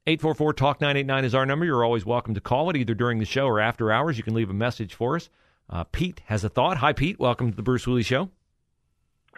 844 0.06 0.52
Talk 0.54 0.80
989 0.80 1.24
is 1.24 1.34
our 1.34 1.46
number. 1.46 1.64
You're 1.64 1.84
always 1.84 2.06
welcome 2.06 2.34
to 2.34 2.40
call 2.40 2.70
it 2.70 2.76
either 2.76 2.94
during 2.94 3.18
the 3.18 3.24
show 3.24 3.46
or 3.46 3.60
after 3.60 3.92
hours. 3.92 4.16
You 4.16 4.24
can 4.24 4.34
leave 4.34 4.50
a 4.50 4.54
message 4.54 4.94
for 4.94 5.16
us. 5.16 5.28
Uh, 5.68 5.84
Pete 5.84 6.20
has 6.24 6.42
a 6.42 6.48
thought. 6.48 6.78
Hi, 6.78 6.92
Pete. 6.92 7.18
Welcome 7.18 7.50
to 7.50 7.56
the 7.56 7.62
Bruce 7.62 7.84
Hooley 7.84 8.02
Show. 8.02 8.30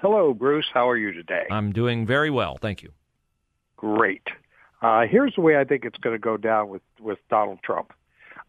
Hello, 0.02 0.34
Bruce. 0.34 0.66
How 0.74 0.90
are 0.90 0.96
you 0.96 1.12
today? 1.12 1.46
I'm 1.48 1.70
doing 1.70 2.04
very 2.04 2.28
well. 2.28 2.58
Thank 2.60 2.82
you. 2.82 2.90
Great. 3.76 4.26
Uh, 4.82 5.06
here's 5.08 5.36
the 5.36 5.40
way 5.40 5.56
I 5.56 5.62
think 5.62 5.84
it's 5.84 5.96
going 5.98 6.16
to 6.16 6.18
go 6.18 6.36
down 6.36 6.70
with, 6.70 6.82
with 6.98 7.20
Donald 7.30 7.60
Trump. 7.62 7.92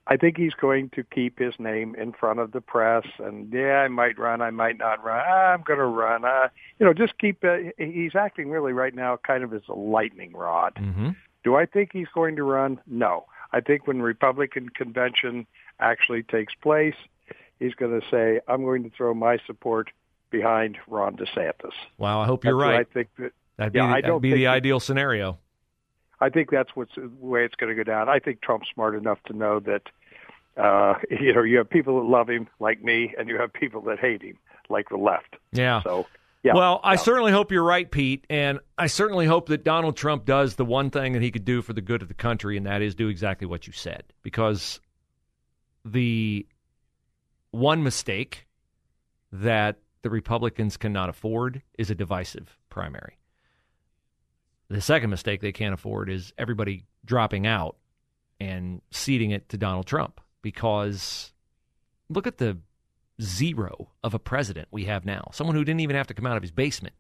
I 0.08 0.18
think 0.18 0.36
he's 0.36 0.56
going 0.56 0.90
to 0.96 1.04
keep 1.04 1.38
his 1.38 1.54
name 1.60 1.94
in 1.94 2.12
front 2.12 2.40
of 2.40 2.54
the 2.54 2.60
press, 2.60 3.06
and 3.20 3.54
yeah, 3.54 3.82
I 3.82 3.88
might 3.88 4.18
run, 4.18 4.42
I 4.42 4.50
might 4.50 4.80
not 4.80 5.06
run. 5.06 5.24
I'm 5.24 5.62
going 5.62 5.78
to 5.78 5.86
run. 5.86 6.26
Uh, 6.26 6.48
you 6.80 6.88
know, 6.88 6.94
just 6.94 7.20
keep. 7.20 7.44
Uh, 7.44 7.58
he's 7.78 8.16
acting 8.16 8.50
really 8.50 8.74
right 8.74 8.96
now, 8.96 9.20
kind 9.26 9.44
of 9.44 9.54
as 9.54 9.62
a 9.70 9.76
lightning 9.76 10.34
rod. 10.34 10.74
Mm-hmm. 10.76 11.10
Do 11.44 11.56
I 11.56 11.68
think 11.68 11.92
he's 11.94 12.10
going 12.16 12.36
to 12.36 12.44
run? 12.44 12.80
No. 12.88 13.26
I 13.52 13.62
think 13.62 13.86
when 13.86 14.02
Republican 14.02 14.70
convention 14.70 15.46
actually 15.80 16.24
takes 16.24 16.56
place, 16.56 16.96
he's 17.60 17.76
going 17.76 18.02
to 18.02 18.06
say, 18.10 18.42
"I'm 18.48 18.64
going 18.64 18.84
to 18.84 18.90
throw 18.90 19.14
my 19.14 19.38
support 19.46 19.92
behind 20.34 20.78
Ron 20.88 21.16
DeSantis." 21.16 21.72
Wow, 21.98 22.20
I 22.20 22.26
hope 22.26 22.44
you're 22.44 22.60
That's 22.60 22.70
right. 22.70 22.88
I 22.90 22.94
think 22.94 23.08
that. 23.20 23.32
That'd 23.56 23.74
be, 23.74 23.80
yeah, 23.80 23.88
the, 23.88 23.94
I 23.94 24.02
don't 24.02 24.10
that'd 24.10 24.22
be 24.24 24.34
the 24.34 24.48
ideal 24.48 24.80
scenario. 24.80 25.38
I 26.20 26.30
think 26.30 26.50
that's 26.50 26.72
what's 26.76 26.96
the 26.96 27.10
way 27.20 27.46
it's 27.46 27.56
going 27.56 27.70
to 27.70 27.76
go 27.76 27.84
down. 27.84 28.10
I 28.10 28.20
think 28.20 28.42
Trump's 28.42 28.68
smart 28.74 28.96
enough 28.96 29.20
to 29.28 29.34
know 29.34 29.60
that 29.60 29.84
uh, 30.58 30.96
you 31.10 31.34
know 31.34 31.44
you 31.44 31.58
have 31.60 31.70
people 31.70 32.02
that 32.02 32.08
love 32.08 32.30
him 32.30 32.50
like 32.60 32.84
me, 32.84 33.14
and 33.18 33.30
you 33.30 33.38
have 33.40 33.54
people 33.54 33.82
that 33.84 34.00
hate 34.00 34.22
him 34.22 34.38
like 34.70 34.90
the 34.90 34.98
left. 34.98 35.36
Yeah. 35.54 35.82
So. 35.84 36.08
Yeah, 36.46 36.56
well, 36.56 36.82
I 36.84 36.98
certainly 36.98 37.32
hope 37.32 37.54
you're 37.54 37.64
right, 37.64 37.90
Pete, 37.90 38.26
and 38.30 38.60
I 38.78 38.88
certainly 38.88 39.26
hope 39.26 39.48
that 39.48 39.64
Donald 39.64 39.96
Trump 39.96 40.26
does 40.26 40.56
the 40.56 40.66
one 40.66 40.90
thing 40.90 41.14
that 41.14 41.22
he 41.22 41.32
could 41.32 41.46
do 41.46 41.62
for 41.62 41.72
the 41.72 41.80
good 41.80 42.02
of 42.02 42.10
the 42.10 42.14
country, 42.14 42.58
and 42.58 42.66
that 42.66 42.82
is 42.82 42.96
do 42.96 43.08
exactly 43.08 43.48
what 43.48 43.66
you 43.66 43.72
said. 43.72 44.04
Because 44.24 44.82
the 45.86 46.46
one 47.52 47.84
mistake 47.84 48.46
that 49.32 49.78
the 50.04 50.10
Republicans 50.10 50.78
cannot 50.78 51.10
afford 51.10 51.64
is 51.78 51.90
a 51.90 51.96
divisive 51.96 52.58
primary. 52.70 53.18
The 54.70 54.82
second 54.82 55.10
mistake 55.10 55.42
they 55.42 55.52
can't 55.52 55.74
afford 55.74 56.10
is 56.10 56.34
everybody 56.38 56.86
dropping 57.06 57.48
out 57.48 57.78
and 58.40 58.82
ceding 58.92 59.32
it 59.32 59.50
to 59.50 59.58
Donald 59.58 59.88
Trump 59.88 60.22
because 60.42 61.34
look 62.10 62.28
at 62.28 62.38
the 62.38 62.58
zero 63.22 63.90
of 64.04 64.14
a 64.14 64.20
president 64.20 64.68
we 64.72 64.86
have 64.86 65.06
now. 65.06 65.30
Someone 65.32 65.56
who 65.56 65.64
didn't 65.64 65.82
even 65.82 65.96
have 65.96 66.08
to 66.08 66.14
come 66.14 66.26
out 66.26 66.38
of 66.38 66.44
his 66.44 66.52
basement 66.52 66.96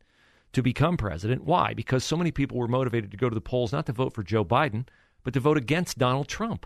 to 0.53 0.61
become 0.61 0.97
president. 0.97 1.43
Why? 1.43 1.73
Because 1.73 2.03
so 2.03 2.15
many 2.15 2.31
people 2.31 2.57
were 2.57 2.67
motivated 2.67 3.11
to 3.11 3.17
go 3.17 3.29
to 3.29 3.35
the 3.35 3.41
polls 3.41 3.71
not 3.73 3.85
to 3.87 3.91
vote 3.91 4.13
for 4.13 4.23
Joe 4.23 4.45
Biden, 4.45 4.87
but 5.23 5.33
to 5.33 5.39
vote 5.39 5.57
against 5.57 5.97
Donald 5.97 6.27
Trump. 6.27 6.65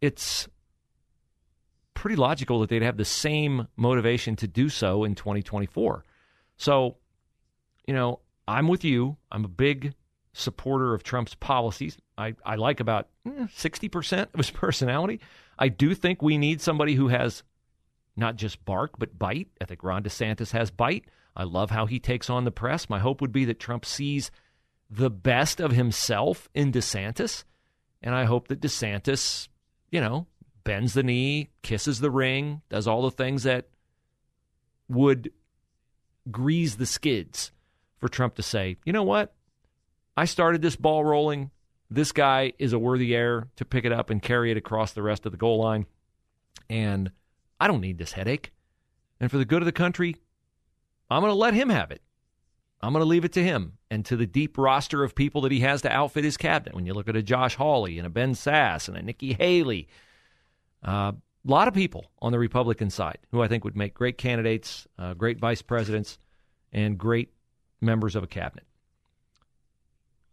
It's 0.00 0.46
pretty 1.98 2.14
logical 2.14 2.60
that 2.60 2.70
they'd 2.70 2.82
have 2.82 2.96
the 2.96 3.04
same 3.04 3.66
motivation 3.76 4.36
to 4.36 4.46
do 4.46 4.68
so 4.68 5.02
in 5.02 5.16
2024. 5.16 6.04
So, 6.56 6.96
you 7.88 7.92
know, 7.92 8.20
I'm 8.46 8.68
with 8.68 8.84
you. 8.84 9.16
I'm 9.32 9.44
a 9.44 9.48
big 9.48 9.94
supporter 10.32 10.94
of 10.94 11.02
Trump's 11.02 11.34
policies. 11.34 11.98
I, 12.16 12.36
I 12.46 12.54
like 12.54 12.78
about 12.78 13.08
eh, 13.26 13.48
60% 13.48 14.22
of 14.22 14.34
his 14.36 14.50
personality. 14.52 15.20
I 15.58 15.68
do 15.68 15.92
think 15.92 16.22
we 16.22 16.38
need 16.38 16.60
somebody 16.60 16.94
who 16.94 17.08
has 17.08 17.42
not 18.16 18.36
just 18.36 18.64
bark, 18.64 18.92
but 18.96 19.18
bite. 19.18 19.48
I 19.60 19.64
think 19.64 19.82
Ron 19.82 20.04
DeSantis 20.04 20.52
has 20.52 20.70
bite. 20.70 21.06
I 21.34 21.42
love 21.42 21.70
how 21.70 21.86
he 21.86 21.98
takes 21.98 22.30
on 22.30 22.44
the 22.44 22.52
press. 22.52 22.88
My 22.88 23.00
hope 23.00 23.20
would 23.20 23.32
be 23.32 23.44
that 23.46 23.58
Trump 23.58 23.84
sees 23.84 24.30
the 24.88 25.10
best 25.10 25.60
of 25.60 25.72
himself 25.72 26.48
in 26.54 26.70
DeSantis. 26.70 27.42
And 28.00 28.14
I 28.14 28.24
hope 28.24 28.46
that 28.48 28.60
DeSantis, 28.60 29.48
you 29.90 30.00
know, 30.00 30.28
bends 30.64 30.94
the 30.94 31.02
knee, 31.02 31.50
kisses 31.62 32.00
the 32.00 32.10
ring, 32.10 32.62
does 32.68 32.86
all 32.86 33.02
the 33.02 33.10
things 33.10 33.42
that 33.44 33.68
would 34.88 35.30
grease 36.30 36.74
the 36.74 36.86
skids 36.86 37.52
for 37.98 38.08
Trump 38.08 38.34
to 38.36 38.42
say, 38.42 38.76
you 38.84 38.92
know 38.92 39.02
what? 39.02 39.34
I 40.16 40.24
started 40.24 40.62
this 40.62 40.76
ball 40.76 41.04
rolling. 41.04 41.50
This 41.90 42.12
guy 42.12 42.52
is 42.58 42.72
a 42.72 42.78
worthy 42.78 43.14
heir 43.14 43.48
to 43.56 43.64
pick 43.64 43.84
it 43.84 43.92
up 43.92 44.10
and 44.10 44.22
carry 44.22 44.50
it 44.50 44.56
across 44.56 44.92
the 44.92 45.02
rest 45.02 45.26
of 45.26 45.32
the 45.32 45.38
goal 45.38 45.58
line. 45.58 45.86
And 46.68 47.10
I 47.60 47.66
don't 47.66 47.80
need 47.80 47.98
this 47.98 48.12
headache. 48.12 48.52
And 49.20 49.30
for 49.30 49.38
the 49.38 49.44
good 49.44 49.62
of 49.62 49.66
the 49.66 49.72
country, 49.72 50.16
I'm 51.10 51.22
going 51.22 51.32
to 51.32 51.38
let 51.38 51.54
him 51.54 51.70
have 51.70 51.90
it. 51.90 52.02
I'm 52.80 52.92
going 52.92 53.04
to 53.04 53.08
leave 53.08 53.24
it 53.24 53.32
to 53.32 53.42
him 53.42 53.72
and 53.90 54.04
to 54.06 54.16
the 54.16 54.26
deep 54.26 54.56
roster 54.56 55.02
of 55.02 55.14
people 55.14 55.40
that 55.42 55.52
he 55.52 55.60
has 55.60 55.82
to 55.82 55.92
outfit 55.92 56.24
his 56.24 56.36
cabinet. 56.36 56.74
When 56.74 56.86
you 56.86 56.94
look 56.94 57.08
at 57.08 57.16
a 57.16 57.22
Josh 57.22 57.56
Hawley 57.56 57.98
and 57.98 58.06
a 58.06 58.10
Ben 58.10 58.34
Sasse 58.34 58.88
and 58.88 58.96
a 58.96 59.02
Nikki 59.02 59.32
Haley, 59.32 59.88
a 60.82 60.90
uh, 60.90 61.12
lot 61.44 61.68
of 61.68 61.74
people 61.74 62.06
on 62.20 62.32
the 62.32 62.38
Republican 62.38 62.90
side 62.90 63.18
who 63.30 63.42
I 63.42 63.48
think 63.48 63.64
would 63.64 63.76
make 63.76 63.94
great 63.94 64.18
candidates, 64.18 64.86
uh, 64.98 65.14
great 65.14 65.38
vice 65.38 65.62
presidents, 65.62 66.18
and 66.72 66.98
great 66.98 67.32
members 67.80 68.14
of 68.14 68.22
a 68.22 68.26
cabinet. 68.26 68.64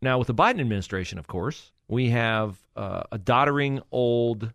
Now, 0.01 0.17
with 0.19 0.27
the 0.27 0.35
Biden 0.35 0.59
administration, 0.59 1.17
of 1.17 1.27
course, 1.27 1.71
we 1.87 2.09
have 2.09 2.57
uh, 2.75 3.03
a 3.11 3.17
doddering 3.17 3.81
old 3.91 4.51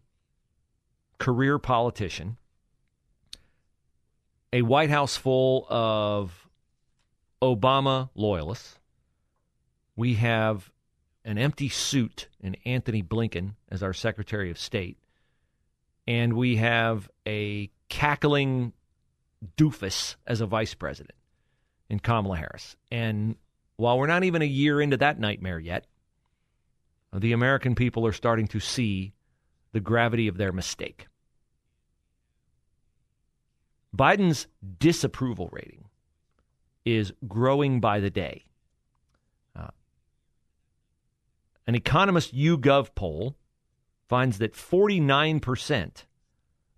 career 1.19 1.59
politician, 1.59 2.37
a 4.53 4.63
White 4.63 4.91
House 4.91 5.17
full 5.17 5.67
of 5.69 6.49
Obama 7.43 8.11
loyalists. 8.15 8.79
We 9.97 10.15
have 10.15 10.71
an 11.25 11.39
empty 11.39 11.69
suit 11.69 12.29
in 12.41 12.57
Antony 12.65 13.03
Blinken 13.03 13.55
as 13.69 13.83
our 13.83 13.93
Secretary 13.93 14.51
of 14.51 14.59
State. 14.59 14.99
And 16.11 16.33
we 16.33 16.57
have 16.57 17.09
a 17.25 17.71
cackling 17.89 18.73
doofus 19.57 20.17
as 20.27 20.41
a 20.41 20.47
vice 20.47 20.75
president 20.75 21.17
in 21.89 22.01
Kamala 22.01 22.37
Harris. 22.37 22.75
And 22.91 23.37
while 23.77 23.97
we're 23.97 24.09
not 24.09 24.25
even 24.25 24.43
a 24.43 24.47
year 24.47 24.81
into 24.81 24.97
that 24.97 25.21
nightmare 25.21 25.61
yet, 25.61 25.87
the 27.15 27.31
American 27.31 27.77
people 27.77 28.05
are 28.09 28.13
starting 28.13 28.49
to 28.49 28.59
see 28.59 29.13
the 29.71 29.79
gravity 29.79 30.27
of 30.27 30.37
their 30.37 30.51
mistake. 30.51 31.07
Biden's 33.97 34.49
disapproval 34.81 35.49
rating 35.53 35.85
is 36.85 37.13
growing 37.29 37.79
by 37.79 38.01
the 38.01 38.11
day. 38.11 38.47
Uh, 39.55 39.69
an 41.69 41.77
Economist 41.77 42.35
YouGov 42.35 42.97
poll 42.97 43.37
finds 44.11 44.39
that 44.39 44.55
49% 44.55 46.05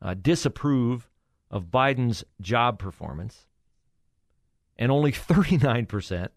uh, 0.02 0.14
disapprove 0.20 1.08
of 1.50 1.70
Biden's 1.70 2.24
job 2.42 2.78
performance, 2.78 3.46
and 4.76 4.92
only 4.92 5.12
39% 5.12 6.28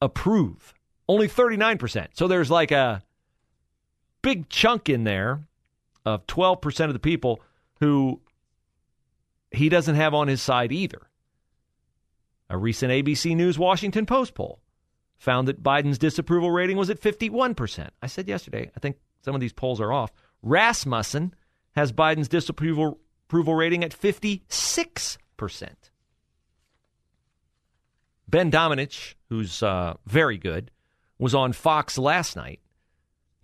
approve. 0.00 0.72
Only 1.06 1.28
39%. 1.28 2.08
So 2.14 2.26
there's 2.26 2.50
like 2.50 2.70
a 2.70 3.02
big 4.22 4.48
chunk 4.48 4.88
in 4.88 5.04
there 5.04 5.42
of 6.06 6.26
12% 6.28 6.86
of 6.86 6.94
the 6.94 6.98
people 6.98 7.42
who 7.80 8.22
he 9.50 9.68
doesn't 9.68 9.96
have 9.96 10.14
on 10.14 10.28
his 10.28 10.40
side 10.40 10.72
either. 10.72 11.02
A 12.48 12.56
recent 12.56 12.90
ABC 12.90 13.36
News 13.36 13.58
Washington 13.58 14.06
Post 14.06 14.32
poll 14.34 14.60
found 15.18 15.46
that 15.46 15.62
Biden's 15.62 15.98
disapproval 15.98 16.50
rating 16.50 16.78
was 16.78 16.88
at 16.88 17.02
51%. 17.02 17.90
I 18.00 18.06
said 18.06 18.28
yesterday, 18.28 18.70
I 18.74 18.80
think 18.80 18.96
some 19.24 19.34
of 19.34 19.40
these 19.40 19.52
polls 19.52 19.80
are 19.80 19.92
off. 19.92 20.12
Rasmussen 20.42 21.34
has 21.74 21.92
Biden's 21.92 22.28
disapproval 22.28 23.00
approval 23.26 23.54
rating 23.54 23.82
at 23.82 23.90
56%. 23.90 25.68
Ben 28.28 28.50
Domenech, 28.50 29.14
who's 29.28 29.62
uh, 29.62 29.94
very 30.06 30.36
good, 30.38 30.70
was 31.18 31.34
on 31.34 31.52
Fox 31.52 31.96
last 31.96 32.36
night 32.36 32.60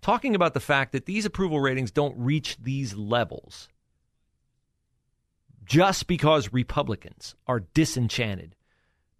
talking 0.01 0.35
about 0.35 0.53
the 0.53 0.59
fact 0.59 0.91
that 0.91 1.05
these 1.05 1.25
approval 1.25 1.59
ratings 1.59 1.91
don't 1.91 2.17
reach 2.17 2.57
these 2.57 2.95
levels 2.95 3.69
just 5.65 6.07
because 6.07 6.53
Republicans 6.53 7.35
are 7.47 7.61
disenchanted 7.73 8.55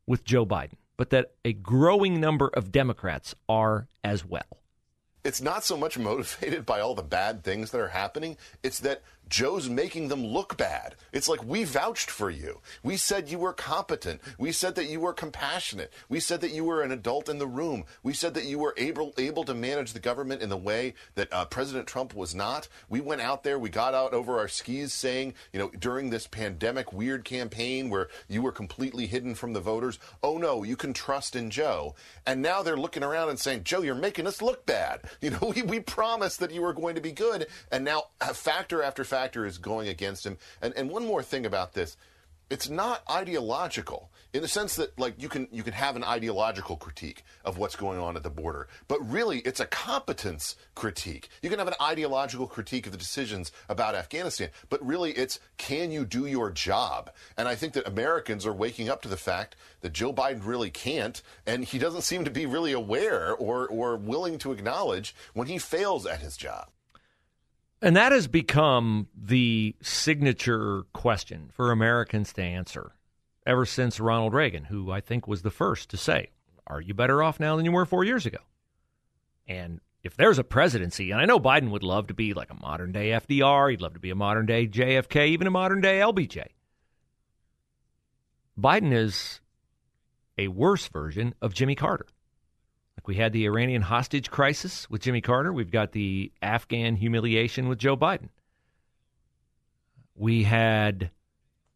with 0.06 0.24
Joe 0.24 0.46
Biden, 0.46 0.78
but 0.98 1.12
that 1.12 1.34
a 1.46 1.54
growing 1.54 2.20
number 2.20 2.50
of 2.54 2.72
Democrats 2.72 3.36
are 3.48 3.88
as 4.04 4.26
well. 4.26 4.61
It's 5.24 5.42
not 5.42 5.64
so 5.64 5.78
much 5.78 5.98
motivated 6.00 6.66
by 6.66 6.80
all 6.80 6.96
the 6.96 7.04
bad 7.04 7.44
things 7.44 7.72
that 7.72 7.82
are 7.82 7.90
happening, 7.90 8.38
it's 8.64 8.80
that 8.80 9.02
Joe's 9.32 9.70
making 9.70 10.10
them 10.10 10.26
look 10.26 10.58
bad. 10.58 10.96
It's 11.14 11.30
like 11.30 11.42
we 11.46 11.64
vouched 11.64 12.12
for 12.12 12.30
you. 12.30 12.60
We 12.84 12.98
said 12.98 13.30
you 13.30 13.40
were 13.40 13.54
competent. 13.54 14.20
We 14.38 14.52
said 14.52 14.76
that 14.76 14.90
you 14.90 15.00
were 15.00 15.14
compassionate. 15.14 15.94
We 16.10 16.20
said 16.20 16.42
that 16.42 16.52
you 16.52 16.66
were 16.66 16.82
an 16.82 16.92
adult 16.92 17.30
in 17.30 17.40
the 17.40 17.48
room. 17.48 17.86
We 18.04 18.12
said 18.12 18.34
that 18.34 18.44
you 18.44 18.60
were 18.60 18.74
able 18.76 19.14
able 19.18 19.46
to 19.46 19.54
manage 19.54 19.94
the 19.94 20.02
government 20.02 20.42
in 20.42 20.50
the 20.50 20.58
way 20.58 20.96
that 21.16 21.32
uh, 21.32 21.46
President 21.46 21.88
Trump 21.88 22.14
was 22.14 22.36
not. 22.36 22.68
We 22.90 23.00
went 23.00 23.22
out 23.22 23.44
there. 23.44 23.58
We 23.58 23.70
got 23.70 23.94
out 23.94 24.14
over 24.14 24.38
our 24.38 24.50
skis, 24.50 24.94
saying, 24.94 25.34
you 25.54 25.60
know, 25.60 25.72
during 25.80 26.10
this 26.10 26.28
pandemic 26.28 26.92
weird 26.92 27.24
campaign 27.24 27.90
where 27.90 28.10
you 28.28 28.42
were 28.42 28.52
completely 28.52 29.08
hidden 29.08 29.34
from 29.34 29.54
the 29.54 29.62
voters. 29.62 29.98
Oh 30.22 30.40
no, 30.40 30.64
you 30.64 30.76
can 30.76 30.92
trust 30.92 31.38
in 31.38 31.50
Joe. 31.52 31.96
And 32.28 32.42
now 32.42 32.64
they're 32.64 32.76
looking 32.76 33.04
around 33.04 33.30
and 33.30 33.40
saying, 33.40 33.64
Joe, 33.64 33.82
you're 33.82 33.96
making 33.96 34.28
us 34.28 34.42
look 34.42 34.66
bad. 34.66 35.00
You 35.22 35.30
know, 35.30 35.54
we, 35.56 35.62
we 35.62 35.80
promised 35.80 36.40
that 36.40 36.52
you 36.52 36.62
were 36.64 36.74
going 36.74 36.96
to 36.96 37.02
be 37.02 37.12
good, 37.12 37.46
and 37.72 37.86
now 37.86 38.06
uh, 38.22 38.34
factor 38.34 38.82
after 38.82 39.04
factor 39.04 39.21
factor 39.22 39.46
is 39.46 39.60
going 39.60 39.88
against 39.88 40.26
him. 40.26 40.38
And 40.62 40.74
and 40.76 40.90
one 40.90 41.06
more 41.06 41.22
thing 41.22 41.46
about 41.46 41.74
this. 41.74 41.96
It's 42.50 42.70
not 42.70 43.04
ideological 43.10 44.10
in 44.34 44.42
the 44.42 44.48
sense 44.48 44.76
that 44.76 44.98
like 45.00 45.14
you 45.22 45.30
can 45.30 45.48
you 45.52 45.64
can 45.64 45.74
have 45.74 45.96
an 45.96 46.04
ideological 46.04 46.76
critique 46.76 47.24
of 47.46 47.58
what's 47.60 47.76
going 47.76 48.00
on 48.00 48.18
at 48.18 48.24
the 48.24 48.32
border, 48.32 48.68
but 48.88 49.00
really 49.08 49.40
it's 49.42 49.60
a 49.60 49.68
competence 49.68 50.56
critique. 50.74 51.30
You 51.44 51.50
can 51.52 51.60
have 51.60 51.68
an 51.68 51.80
ideological 51.80 52.48
critique 52.48 52.88
of 52.88 52.92
the 52.92 52.98
decisions 52.98 53.52
about 53.70 53.94
Afghanistan, 53.94 54.50
but 54.70 54.86
really 54.86 55.12
it's 55.12 55.40
can 55.58 55.92
you 55.92 56.04
do 56.04 56.26
your 56.26 56.50
job? 56.50 57.12
And 57.38 57.48
I 57.48 57.54
think 57.56 57.74
that 57.74 57.88
Americans 57.88 58.46
are 58.46 58.54
waking 58.54 58.90
up 58.90 59.04
to 59.04 59.10
the 59.10 59.18
fact 59.18 59.56
that 59.82 59.94
Joe 59.94 60.12
Biden 60.12 60.46
really 60.46 60.72
can't, 60.72 61.22
and 61.46 61.64
he 61.64 61.78
doesn't 61.78 62.10
seem 62.10 62.26
to 62.26 62.32
be 62.32 62.48
really 62.48 62.74
aware 62.74 63.36
or 63.36 63.68
or 63.68 63.96
willing 63.96 64.40
to 64.40 64.52
acknowledge 64.52 65.16
when 65.36 65.48
he 65.48 65.60
fails 65.60 66.08
at 66.08 66.22
his 66.22 66.36
job. 66.36 66.71
And 67.82 67.96
that 67.96 68.12
has 68.12 68.28
become 68.28 69.08
the 69.16 69.76
signature 69.82 70.84
question 70.94 71.50
for 71.54 71.72
Americans 71.72 72.32
to 72.34 72.44
answer 72.44 72.92
ever 73.46 73.66
since 73.66 74.00
Ronald 74.00 74.34
Reagan, 74.34 74.66
who 74.66 74.92
I 74.92 75.02
think 75.02 75.28
was 75.28 75.42
the 75.42 75.50
first 75.50 75.90
to 75.90 75.98
say, 75.98 76.30
Are 76.68 76.80
you 76.80 76.94
better 76.94 77.24
off 77.24 77.40
now 77.40 77.56
than 77.56 77.66
you 77.66 77.72
were 77.72 77.86
four 77.86 78.04
years 78.04 78.26
ago? 78.26 78.38
And 79.48 79.82
if 80.04 80.16
there's 80.16 80.38
a 80.38 80.44
presidency, 80.44 81.12
and 81.12 81.20
I 81.20 81.26
know 81.26 81.40
Biden 81.40 81.72
would 81.72 81.84
love 81.84 82.08
to 82.08 82.14
be 82.14 82.34
like 82.34 82.52
a 82.52 82.62
modern 82.62 82.92
day 82.92 83.10
FDR, 83.10 83.72
he'd 83.72 83.82
love 83.82 83.94
to 83.94 84.00
be 84.00 84.12
a 84.12 84.16
modern 84.16 84.46
day 84.46 84.68
JFK, 84.68 85.28
even 85.30 85.48
a 85.48 85.52
modern 85.52 85.82
day 85.82 86.00
LBJ. 86.00 86.46
Biden 88.60 88.94
is 88.94 89.42
a 90.38 90.50
worse 90.50 90.88
version 90.88 91.34
of 91.42 91.54
Jimmy 91.54 91.76
Carter. 91.76 92.06
We 93.06 93.16
had 93.16 93.34
the 93.34 93.46
Iranian 93.46 93.82
hostage 93.82 94.30
crisis 94.30 94.90
with 94.90 95.02
Jimmy 95.02 95.22
Carter. 95.22 95.52
We've 95.52 95.72
got 95.72 95.92
the 95.92 96.32
Afghan 96.42 96.96
humiliation 96.96 97.68
with 97.68 97.80
Joe 97.80 97.98
Biden. 97.98 98.30
We 100.16 100.44
had 100.44 101.10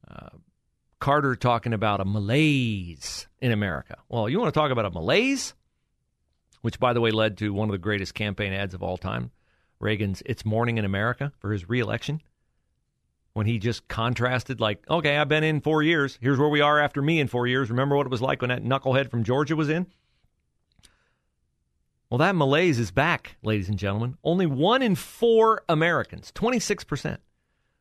uh, 0.08 0.30
Carter 1.00 1.36
talking 1.36 1.74
about 1.74 2.00
a 2.00 2.06
malaise 2.06 3.28
in 3.42 3.52
America. 3.52 3.98
Well, 4.08 4.30
you 4.30 4.40
want 4.40 4.54
to 4.54 4.60
talk 4.60 4.72
about 4.72 4.86
a 4.86 4.92
malaise? 4.92 5.56
Which, 6.62 6.80
by 6.80 6.94
the 6.94 7.02
way, 7.02 7.12
led 7.12 7.38
to 7.38 7.54
one 7.54 7.70
of 7.70 7.74
the 7.74 7.80
greatest 7.80 8.14
campaign 8.14 8.54
ads 8.54 8.74
of 8.74 8.84
all 8.84 8.98
time 8.98 9.32
Reagan's 9.80 10.24
It's 10.26 10.46
Morning 10.46 10.78
in 10.78 10.86
America 10.86 11.32
for 11.40 11.52
his 11.52 11.68
reelection. 11.70 12.22
When 13.34 13.46
he 13.46 13.60
just 13.60 13.88
contrasted, 13.88 14.62
like, 14.62 14.90
okay, 14.90 15.18
I've 15.18 15.28
been 15.28 15.44
in 15.44 15.60
four 15.60 15.84
years. 15.84 16.18
Here's 16.22 16.40
where 16.40 16.50
we 16.50 16.62
are 16.62 16.80
after 16.80 17.02
me 17.02 17.20
in 17.20 17.28
four 17.28 17.48
years. 17.48 17.70
Remember 17.70 17.98
what 17.98 18.08
it 18.08 18.12
was 18.12 18.22
like 18.22 18.42
when 18.42 18.50
that 18.50 18.64
knucklehead 18.64 19.12
from 19.12 19.24
Georgia 19.26 19.56
was 19.56 19.70
in? 19.70 19.88
Well, 22.10 22.20
that 22.20 22.36
malaise 22.36 22.80
is 22.80 22.91
back, 22.91 23.38
ladies 23.41 23.70
and 23.70 23.80
gentlemen. 23.80 24.18
Only 24.24 24.46
one 24.46 24.82
in 24.82 24.96
four 24.96 25.63
Americans, 25.68 26.32
26%, 26.36 27.18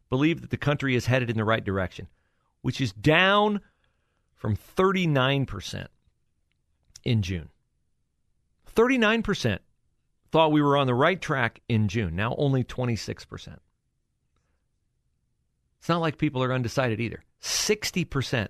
believe 0.08 0.40
that 0.40 0.50
the 0.50 0.56
country 0.56 0.94
is 0.94 1.06
headed 1.06 1.30
in 1.30 1.36
the 1.36 1.44
right 1.44 1.64
direction, 1.64 2.08
which 2.62 2.80
is 2.80 2.92
down 2.92 3.60
from 4.34 4.56
39% 4.56 5.86
in 7.04 7.22
June. 7.22 7.50
39% 8.74 9.58
thought 10.32 10.52
we 10.52 10.62
were 10.62 10.76
on 10.76 10.86
the 10.86 10.94
right 10.94 11.20
track 11.20 11.60
in 11.68 11.88
June. 11.88 12.16
Now 12.16 12.34
only 12.38 12.64
26%. 12.64 13.58
It's 15.78 15.88
not 15.88 16.00
like 16.00 16.16
people 16.16 16.42
are 16.42 16.52
undecided 16.52 16.98
either. 16.98 17.22
60% 17.42 18.48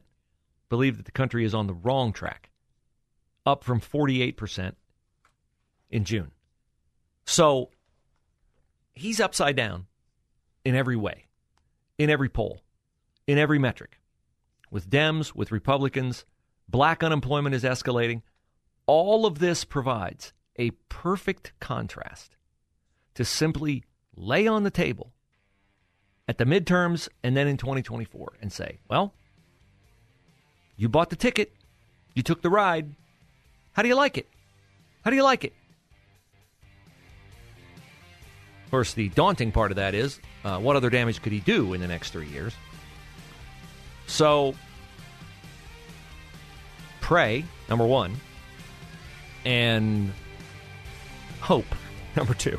believe 0.69 0.97
that 0.97 1.05
the 1.05 1.13
country 1.13 1.45
is 1.45 1.55
on 1.55 1.67
the 1.67 1.75
wrong 1.75 2.13
track, 2.13 2.51
up 3.45 3.65
from 3.65 3.81
48% 3.81 4.75
in 5.95 6.05
June. 6.05 6.33
So 7.25 7.71
he's 8.93 9.21
upside 9.21 9.55
down 9.55 9.87
in 10.65 10.75
every 10.75 10.97
way, 10.97 11.27
in 11.97 12.11
every 12.11 12.29
poll, 12.29 12.63
in 13.29 13.39
every 13.39 13.61
metric. 13.61 14.01
With 14.73 14.91
Dems, 14.91 15.37
with 15.37 15.53
Republicans, 15.53 16.25
black 16.69 17.05
unemployment 17.05 17.55
is 17.55 17.63
escalating. 17.63 18.23
All 18.87 19.25
of 19.25 19.39
this 19.39 19.65
provides 19.65 20.33
a 20.59 20.73
perfect 20.89 21.53
contrast 21.61 22.37
to 23.15 23.25
simply 23.25 23.85
lay 24.17 24.49
on 24.49 24.65
the 24.65 24.73
table 24.73 25.13
at 26.27 26.39
the 26.39 26.45
midterms 26.45 27.09
and 27.23 27.37
then 27.37 27.47
in 27.47 27.57
2024 27.57 28.33
and 28.43 28.53
say, 28.53 28.81
well, 28.91 29.15
you 30.77 30.89
bought 30.89 31.11
the 31.11 31.17
ticket, 31.17 31.53
you 32.15 32.25
took 32.25 32.43
the 32.43 32.51
ride. 32.51 32.97
How 33.75 33.83
do 33.83 33.89
you 33.89 33.95
like 33.95 34.19
it? 34.19 34.29
How 35.05 35.11
do 35.11 35.17
you 35.17 35.23
like 35.23 35.45
it? 35.45 35.53
Course, 38.75 38.95
the 38.95 39.09
daunting 39.11 39.53
part 39.53 39.71
of 39.71 39.77
that 39.77 39.95
is 39.95 40.19
uh, 40.45 40.59
what 40.59 40.75
other 40.75 40.91
damage 40.91 41.23
could 41.23 41.31
he 41.31 41.39
do 41.39 41.75
in 41.75 41.81
the 41.81 41.87
next 41.87 42.11
three 42.11 42.27
years? 42.27 42.53
So, 44.09 44.57
pray 47.01 47.45
number 47.69 47.87
one, 47.87 48.17
and 49.45 50.13
hope, 51.41 51.67
number 52.17 52.35
two. 52.35 52.59